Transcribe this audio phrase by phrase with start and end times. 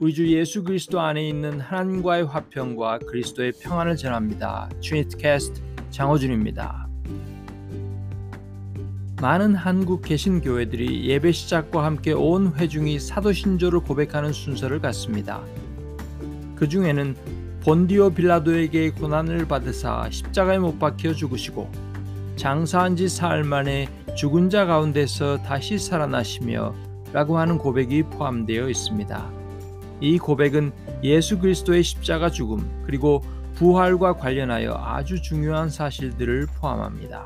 [0.00, 4.70] 우리 주 예수 그리스도 안에 있는 하나님과의 화평과 그리스도의 평안을 전합니다.
[4.82, 6.88] 트리니티 캐스트 장호준입니다.
[9.20, 15.42] 많은 한국 개신 교회들이 예배 시작과 함께 온 회중이 사도신조를 고백하는 순서를 갖습니다.
[16.56, 17.14] 그 중에는
[17.62, 21.70] 본디오 빌라도에게 고난을 받으사 십자가에 못 박혀 죽으시고
[22.36, 23.86] 장사한 지 사흘 만에
[24.16, 26.74] 죽은 자 가운데서 다시 살아나시며
[27.12, 29.39] 라고 하는 고백이 포함되어 있습니다.
[30.00, 30.72] 이 고백은
[31.02, 33.22] 예수 그리스도의 십자가 죽음 그리고
[33.54, 37.24] 부활과 관련하여 아주 중요한 사실들을 포함합니다.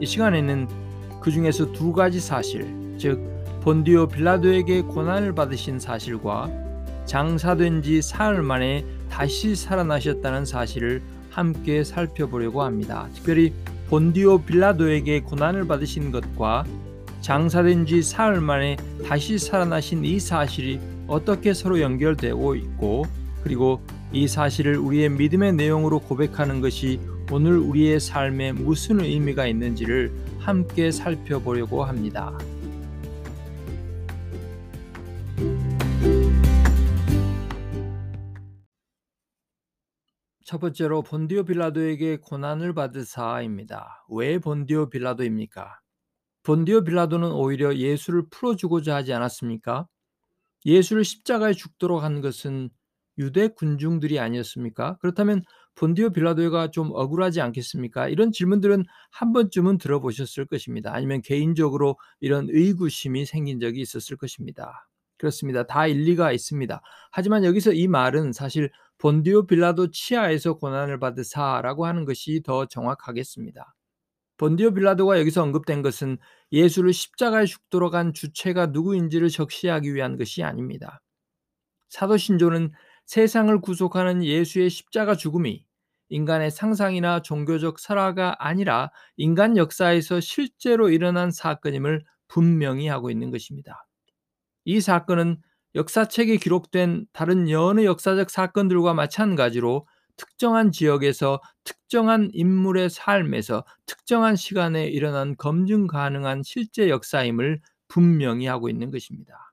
[0.00, 0.68] 이 시간에는
[1.20, 2.66] 그 중에서 두 가지 사실,
[2.98, 3.20] 즉
[3.62, 6.50] 본디오 빌라도에게 고난을 받으신 사실과
[7.06, 13.08] 장사된 지 사흘 만에 다시 살아나셨다는 사실을 함께 살펴보려고 합니다.
[13.14, 13.52] 특별히
[13.88, 16.64] 본디오 빌라도에게 고난을 받으신 것과
[17.20, 18.76] 장사된 지 사흘 만에
[19.06, 23.04] 다시 살아나신 이 사실이 어떻게 서로 연결되고 있고
[23.42, 30.90] 그리고 이 사실을 우리의 믿음의 내용으로 고백하는 것이 오늘 우리의 삶에 무슨 의미가 있는지를 함께
[30.90, 32.36] 살펴보려고 합니다.
[40.44, 44.04] 첫 번째로 본디오 빌라도에게 고난을 받으사입니다.
[44.10, 45.80] 왜 본디오 빌라도입니까?
[46.42, 49.88] 본디오 빌라도는 오히려 예수를 풀어주고자 하지 않았습니까?
[50.64, 52.70] 예수를 십자가에 죽도록 한 것은
[53.18, 54.96] 유대 군중들이 아니었습니까?
[54.98, 55.42] 그렇다면
[55.76, 58.08] 본디오 빌라도가 좀 억울하지 않겠습니까?
[58.08, 60.92] 이런 질문들은 한 번쯤은 들어보셨을 것입니다.
[60.94, 64.88] 아니면 개인적으로 이런 의구심이 생긴 적이 있었을 것입니다.
[65.16, 65.66] 그렇습니다.
[65.66, 66.80] 다 일리가 있습니다.
[67.12, 73.74] 하지만 여기서 이 말은 사실 본디오 빌라도 치하에서 고난을 받으사라고 하는 것이 더 정확하겠습니다.
[74.36, 76.18] 본디오 빌라도가 여기서 언급된 것은
[76.52, 81.00] 예수를 십자가에 죽도록 한 주체가 누구인지를 적시하기 위한 것이 아닙니다.
[81.90, 82.72] 사도신조는
[83.06, 85.64] 세상을 구속하는 예수의 십자가 죽음이
[86.08, 93.86] 인간의 상상이나 종교적 설화가 아니라 인간 역사에서 실제로 일어난 사건임을 분명히 하고 있는 것입니다.
[94.64, 95.38] 이 사건은
[95.74, 99.86] 역사책에 기록된 다른 여느 역사적 사건들과 마찬가지로
[100.16, 108.90] 특정한 지역에서 특정한 인물의 삶에서 특정한 시간에 일어난 검증 가능한 실제 역사임을 분명히 하고 있는
[108.90, 109.52] 것입니다.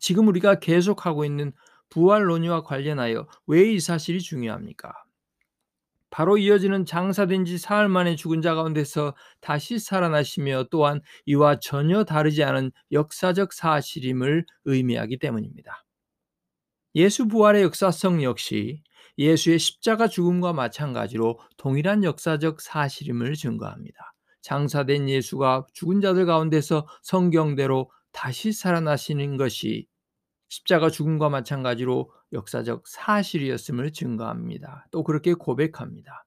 [0.00, 1.52] 지금 우리가 계속하고 있는
[1.90, 4.92] 부활 논의와 관련하여 왜 이 사실이 중요합니까?
[6.10, 12.44] 바로 이어지는 장사된 지 사흘 만에 죽은 자 가운데서 다시 살아나시며 또한 이와 전혀 다르지
[12.44, 15.84] 않은 역사적 사실임을 의미하기 때문입니다.
[16.94, 18.82] 예수 부활의 역사성 역시
[19.18, 24.14] 예수의 십자가 죽음과 마찬가지로 동일한 역사적 사실임을 증거합니다.
[24.40, 29.86] 장사된 예수가 죽은 자들 가운데서 성경대로 다시 살아나시는 것이
[30.48, 34.86] 십자가 죽음과 마찬가지로 역사적 사실이었음을 증거합니다.
[34.90, 36.24] 또 그렇게 고백합니다.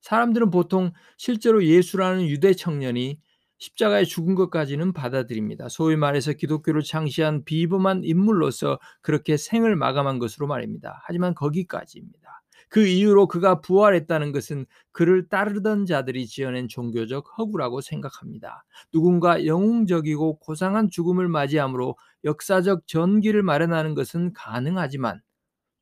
[0.00, 3.20] 사람들은 보통 실제로 예수라는 유대 청년이
[3.58, 5.68] 십자가에 죽은 것까지는 받아들입니다.
[5.68, 11.00] 소위 말해서 기독교를 창시한 비범한 인물로서 그렇게 생을 마감한 것으로 말입니다.
[11.04, 12.42] 하지만 거기까지입니다.
[12.68, 18.64] 그 이후로 그가 부활했다는 것은 그를 따르던 자들이 지어낸 종교적 허구라고 생각합니다.
[18.92, 25.20] 누군가 영웅적이고 고상한 죽음을 맞이함으로 역사적 전기를 마련하는 것은 가능하지만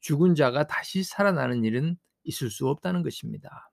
[0.00, 3.70] 죽은 자가 다시 살아나는 일은 있을 수 없다는 것입니다.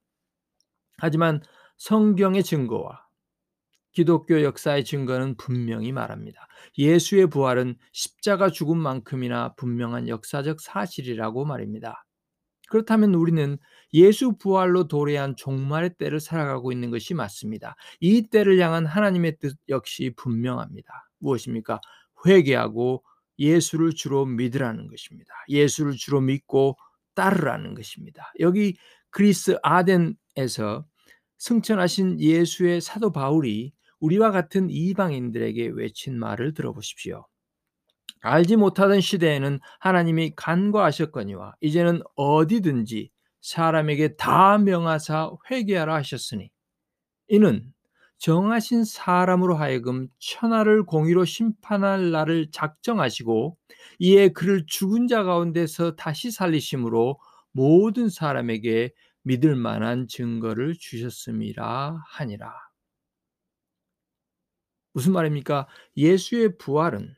[0.98, 1.42] 하지만
[1.78, 3.03] 성경의 증거와
[3.94, 6.48] 기독교 역사의 증거는 분명히 말합니다.
[6.78, 12.04] 예수의 부활은 십자가 죽음만큼이나 분명한 역사적 사실이라고 말입니다.
[12.70, 13.58] 그렇다면 우리는
[13.94, 17.76] 예수 부활로 도래한 종말의 때를 살아가고 있는 것이 맞습니다.
[18.00, 20.92] 이 때를 향한 하나님의 뜻 역시 분명합니다.
[21.20, 21.80] 무엇입니까?
[22.26, 23.04] 회개하고
[23.38, 25.34] 예수를 주로 믿으라는 것입니다.
[25.50, 26.78] 예수를 주로 믿고
[27.14, 28.32] 따르라는 것입니다.
[28.40, 28.76] 여기
[29.12, 30.86] 그리스 아덴에서
[31.38, 37.26] 승천하신 예수의 사도 바울이 우리와 같은 이방인들에게 외친 말을 들어보십시오.
[38.20, 43.10] 알지 못하던 시대에는 하나님이 간과하셨거니와 이제는 어디든지
[43.40, 46.50] 사람에게 다 명하사 회개하라 하셨으니
[47.30, 47.64] 이는
[48.18, 53.58] 정하신 사람으로 하여금 천하를 공의로 심판할 날을 작정하시고
[54.00, 57.20] 이에 그를 죽은 자 가운데서 다시 살리심으로
[57.54, 58.92] 모든 사람에게
[59.24, 62.73] 믿을 만한 증거를 주셨음이라 하니라.
[64.94, 65.68] 무슨 말입니까?
[65.98, 67.16] 예수의 부활은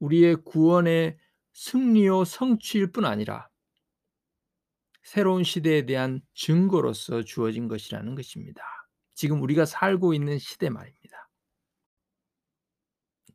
[0.00, 1.18] 우리의 구원의
[1.52, 3.48] 승리요 성취일 뿐 아니라
[5.02, 8.62] 새로운 시대에 대한 증거로서 주어진 것이라는 것입니다.
[9.14, 11.30] 지금 우리가 살고 있는 시대 말입니다.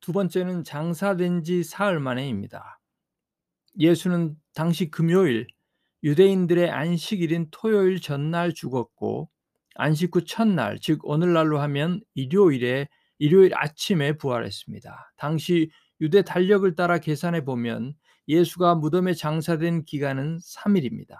[0.01, 2.79] 두 번째는 장사된 지 사흘 만에입니다.
[3.79, 5.47] 예수는 당시 금요일
[6.03, 9.29] 유대인들의 안식일인 토요일 전날 죽었고
[9.75, 12.89] 안식 후 첫날 즉 오늘날로 하면 일요일에
[13.21, 15.13] 일요일 아침에 부활했습니다.
[15.15, 15.69] 당시
[16.01, 17.94] 유대 달력을 따라 계산해 보면
[18.27, 21.18] 예수가 무덤에 장사된 기간은 3일입니다.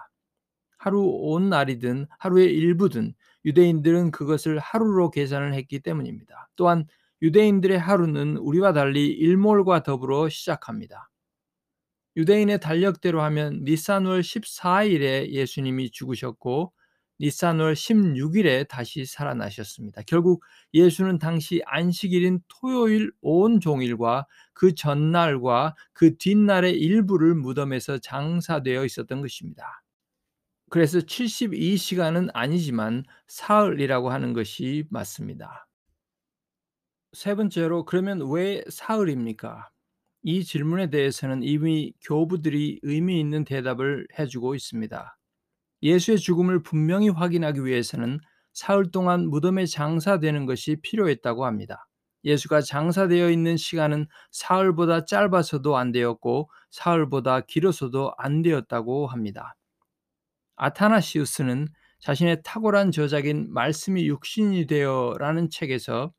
[0.78, 3.14] 하루 온 날이든 하루의 일부든
[3.44, 6.50] 유대인들은 그것을 하루로 계산을 했기 때문입니다.
[6.56, 6.86] 또한
[7.22, 11.08] 유대인들의 하루는 우리와 달리 일몰과 더불어 시작합니다.
[12.16, 16.72] 유대인의 달력대로 하면 니산월 14일에 예수님이 죽으셨고
[17.22, 20.02] 니산 월 16일에 다시 살아나셨습니다.
[20.08, 20.42] 결국
[20.74, 29.84] 예수는 당시 안식일인 토요일 온 종일과 그 전날과 그 뒷날의 일부를 무덤에서 장사되어 있었던 것입니다.
[30.68, 35.68] 그래서 72시간은 아니지만 사흘이라고 하는 것이 맞습니다.
[37.12, 39.70] 세 번째로 그러면 왜 사흘입니까?
[40.24, 45.18] 이 질문에 대해서는 이미 교부들이 의미 있는 대답을 해주고 있습니다.
[45.82, 48.20] 예수의 죽음을 분명히 확인하기 위해서는
[48.52, 51.88] 사흘 동안 무덤에 장사되는 것이 필요했다고 합니다.
[52.24, 59.56] 예수가 장사되어 있는 시간은 사흘보다 짧아서도 안 되었고 사흘보다 길어서도 안 되었다고 합니다.
[60.56, 61.66] 아타나시우스는
[61.98, 66.12] 자신의 탁월한 저작인 말씀이 육신이 되어라는 책에서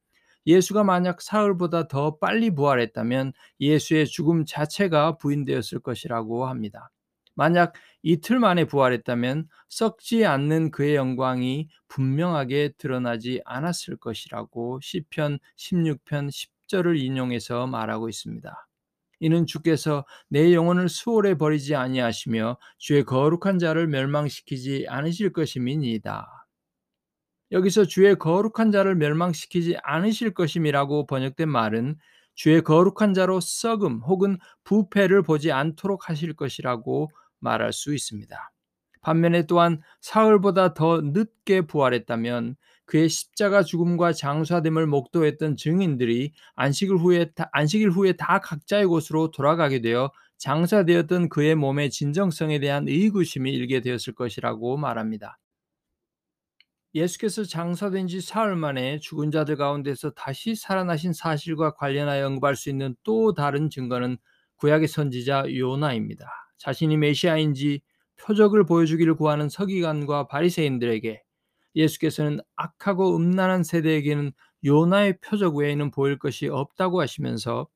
[0.45, 3.31] 예수가 만약 사흘보다 더 빨리 부활했다면
[3.61, 6.91] 예수의 죽음 자체가 부인되었을 것이라고 합니다.
[7.35, 16.99] 만약 이틀 만에 부활했다면 썩지 않는 그의 영광이 분명하게 드러나지 않았을 것이라고 시편 16편 10절을
[16.99, 18.67] 인용해서 말하고 있습니다.
[19.21, 26.45] 이는 주께서 내 영혼을 수월에 버리지 아니하시며 주의 거룩한 자를 멸망시키지 않으실 것임이니이다.
[27.53, 31.95] 여기서 주의 거룩한 자를 멸망시키지 않으실 것임이라고 번역된 말은
[32.35, 37.09] 주의 거룩한 자로 썩음 혹은 부패를 보지 않도록 하실 것이라고
[37.43, 38.51] 말할 수 있습니다.
[39.01, 42.55] 반면에 또한 사흘보다 더 늦게 부활했다면
[42.85, 50.11] 그의 십자가 죽음과 장사됨을 목도했던 증인들이 안식일 후에 안식일 후에 다 각자의 곳으로 돌아가게 되어
[50.37, 55.39] 장사되었던 그의 몸의 진정성에 대한 의구심이 일게 되었을 것이라고 말합니다.
[56.95, 62.95] 예수께서 장사된 지 사흘 만에 죽은 자들 가운데서 다시 살아나신 사실과 관련하여 언급할 수 있는
[63.03, 64.17] 또 다른 증거는
[64.57, 66.42] 구약의 선지자 요나입니다.
[66.63, 67.81] 자신이 메시아인지
[68.15, 71.21] 표적을 보여주기를 구하는 서기관과 바리새인들에게
[71.75, 74.31] 예수께서는 악하고 음란한 세대에게는
[74.63, 77.67] 요나의 표적 외에는 보일 것이 없다고 하시면서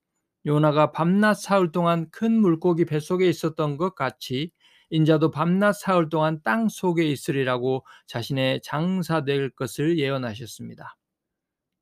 [0.46, 4.52] 요나가 밤낮 사흘 동안 큰 물고기 뱃속에 있었던 것 같이
[4.90, 10.96] 인자도 밤낮 사흘 동안 땅 속에 있으리라고 자신의 장사될 것을 예언하셨습니다.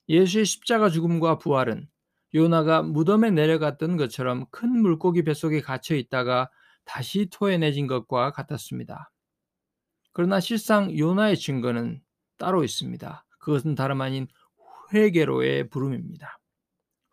[0.09, 1.87] 예수의 십자가 죽음과 부활은
[2.33, 6.49] 요나가 무덤에 내려갔던 것처럼 큰 물고기 뱃속에 갇혀 있다가
[6.85, 9.11] 다시 토해내진 것과 같았습니다.
[10.13, 12.01] 그러나 실상 요나의 증거는
[12.37, 13.25] 따로 있습니다.
[13.39, 14.27] 그것은 다름 아닌
[14.93, 16.39] 회개로의 부름입니다.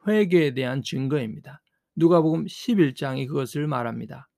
[0.07, 1.63] 회개에 대한 증거입니다.
[1.97, 4.29] 누가복음 11장이 그것을 말합니다.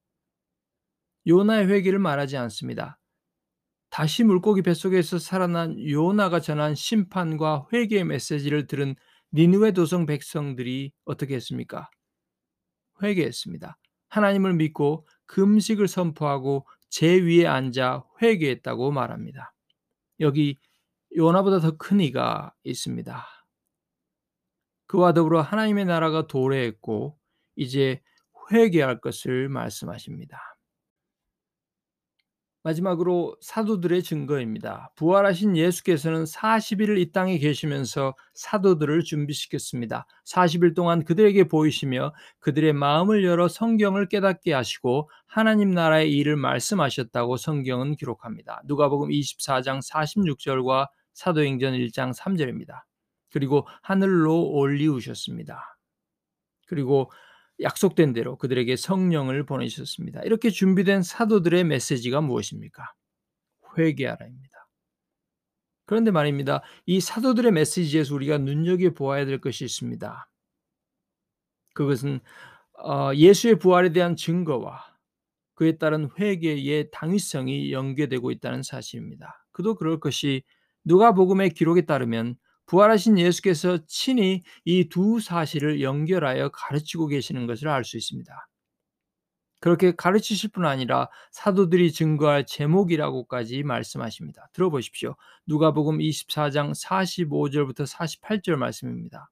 [1.27, 2.99] 요나의 회개를 말하지 않습니다.
[3.91, 8.97] 다시 물고기 뱃속에서 살아난 요나가 전한 심판과 회개의 메시지를 들은
[9.33, 11.89] 니누의 도성 백성들이 어떻게 했습니까?
[13.03, 13.77] 회개했습니다.
[14.17, 19.53] 하나님을 믿고 금식을 선포하고 제 위에 앉아 회개했다고 말합니다.
[20.21, 20.59] 여기
[21.17, 23.27] 요나보다 더 큰 이가 있습니다.
[24.87, 27.19] 그와 더불어 하나님의 나라가 도래했고
[27.57, 28.01] 이제
[28.53, 30.54] 회개할 것을 말씀하십니다.
[32.65, 34.91] 마지막으로 사도들의 증거입니다.
[34.97, 40.07] 부활하신 예수께서는 40일을 이 땅에 계시면서 사도들을 준비시켰습니다.
[40.25, 47.97] 40일 동안 그들에게 보이시며 그들의 마음을 열어 성경을 깨닫게 하시고 하나님 나라의 일을 말씀하셨다고 성경은
[47.97, 48.63] 기록합니다.
[48.65, 52.83] 누가복음 24장 46절과 사도행전 1장 3절입니다.
[53.31, 55.79] 그리고 하늘로 올리우셨습니다.
[56.67, 57.11] 그리고
[57.61, 60.23] 약속된 대로 그들에게 성령을 보내셨습니다.
[60.23, 62.93] 이렇게 준비된 사도들의 메시지가 무엇입니까?
[63.79, 64.55] 회개하라입니다.
[65.87, 66.63] 그런데 말입니다.
[66.87, 70.29] 이 사도들의 메시지에서 우리가 눈여겨보아야 될 것이 있습니다.
[71.75, 72.21] 그것은
[72.79, 74.95] 어, 예수의 부활에 대한 증거와
[75.55, 79.47] 그에 따른 회개의 당위성이 연계되고 있다는 사실입니다.
[79.53, 80.43] 그도 그럴 것이
[80.85, 87.97] 누가복음의 기록에 따르면 부활하신 예수께서 친히 이 두 사실을 연결하여 가르치고 계시는 것을 알 수
[87.97, 88.49] 있습니다.
[89.61, 94.49] 그렇게 가르치실 뿐 아니라 사도들이 증거할 제목이라고까지 말씀하십니다.
[94.53, 95.17] 들어보십시오.
[95.47, 99.31] 누가복음 24장 45절부터 48절 말씀입니다.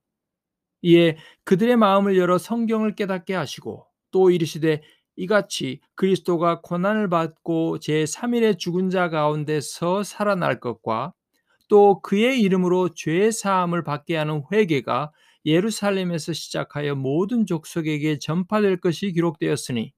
[0.81, 4.81] 이에 그들의 마음을 열어 성경을 깨닫게 하시고 또 이르시되
[5.15, 11.13] 이같이 그리스도가 고난을 받고 제3일에 죽은 자 가운데서 살아날 것과
[11.69, 15.11] 또 그의 이름으로 죄 사함을 받게 하는 회개가
[15.45, 19.93] 예루살렘에서 시작하여 모든 족속에게 전파될 것이 기록되었으니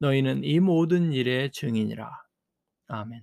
[0.00, 2.10] 너희는 이 모든 일의 증인이라.
[2.88, 3.22] 아멘.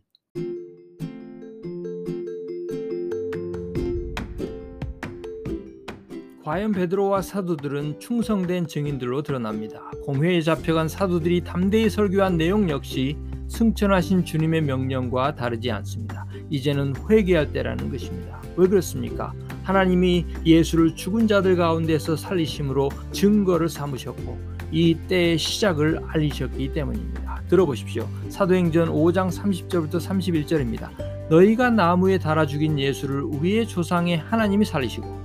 [6.44, 9.89] 과연 베드로와 사도들은 충성된 증인들로 드러납니다.
[10.04, 16.25] 공회에 잡혀간 사도들이 담대히 설교한 내용 역시 승천하신 주님의 명령과 다르지 않습니다.
[16.50, 18.42] 이제는 회개할 때라는 것입니다.
[18.56, 19.34] 왜 그렇습니까?
[19.64, 27.42] 하나님이 예수를 죽은 자들 가운데서 살리심으로 증거를 삼으셨고 이 때의 시작을 알리셨기 때문입니다.
[27.50, 28.08] 들어보십시오.
[28.30, 30.90] 사도행전 5장 30절부터 31절입니다.
[31.30, 35.22] 너희가 나무에 달아 죽인 예수를 우리의 조상의 하나님이 살리시고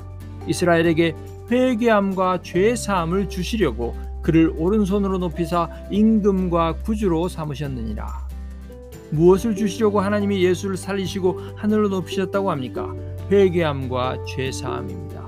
[0.46, 1.14] 이스라엘에게
[1.50, 8.19] 회개함과 죄 사함을 주시려고 그를 오른손으로 높이사 임금과 구주로 삼으셨느니라.
[9.10, 12.94] 무엇을 주시려고 하나님이 예수를 살리시고 하늘로 높이셨다고 합니까?
[13.30, 15.20] 회개함과 죄 사함입니다.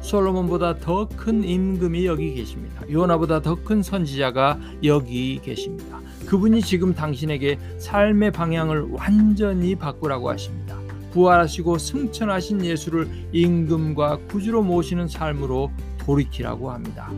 [0.00, 2.82] 솔로몬보다 더 큰 임금이 여기 계십니다.
[2.90, 6.00] 요나보다 더 큰 선지자가 여기 계십니다.
[6.26, 10.76] 그분이 지금 당신에게 삶의 방향을 완전히 바꾸라고 하십니다.
[11.12, 17.10] 부활하시고 승천하신 예수를 임금과 구주로 모시는 삶으로 돌이키라고 합니다.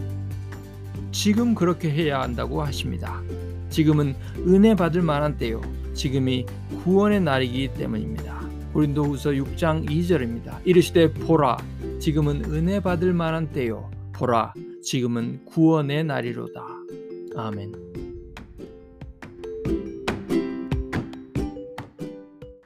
[1.12, 3.20] 지금 그렇게 해야 한다고 하십니다.
[3.70, 4.14] 지금은
[4.46, 5.60] 은혜 받을 만한 때요.
[5.94, 6.46] 지금이
[6.84, 8.46] 구원의 날이기 때문입니다.
[8.72, 10.58] 고린도후서 6장 2절입니다.
[10.64, 11.56] 이르시되 보라
[11.98, 13.90] 지금은 은혜 받을 만한 때요.
[14.12, 16.62] 보라 지금은 구원의 날이로다.
[17.36, 17.85] 아멘.